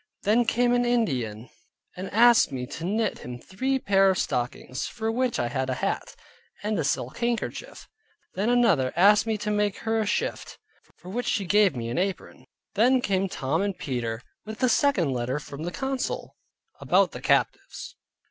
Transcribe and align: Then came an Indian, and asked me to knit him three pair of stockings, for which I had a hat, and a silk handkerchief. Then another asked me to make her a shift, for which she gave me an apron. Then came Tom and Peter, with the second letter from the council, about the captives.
Then 0.23 0.45
came 0.45 0.73
an 0.73 0.83
Indian, 0.83 1.47
and 1.95 2.09
asked 2.11 2.51
me 2.51 2.65
to 2.65 2.83
knit 2.85 3.19
him 3.19 3.37
three 3.37 3.77
pair 3.77 4.09
of 4.09 4.17
stockings, 4.17 4.87
for 4.87 5.11
which 5.11 5.37
I 5.37 5.47
had 5.47 5.69
a 5.69 5.75
hat, 5.75 6.15
and 6.63 6.79
a 6.79 6.83
silk 6.83 7.19
handkerchief. 7.19 7.87
Then 8.33 8.49
another 8.49 8.93
asked 8.95 9.27
me 9.27 9.37
to 9.37 9.51
make 9.51 9.77
her 9.85 9.99
a 9.99 10.07
shift, 10.07 10.57
for 10.97 11.09
which 11.09 11.27
she 11.27 11.45
gave 11.45 11.75
me 11.75 11.87
an 11.89 11.99
apron. 11.99 12.45
Then 12.73 12.99
came 12.99 13.29
Tom 13.29 13.61
and 13.61 13.77
Peter, 13.77 14.23
with 14.43 14.57
the 14.57 14.69
second 14.69 15.11
letter 15.13 15.37
from 15.37 15.65
the 15.65 15.71
council, 15.71 16.35
about 16.81 17.11
the 17.11 17.21
captives. 17.21 17.95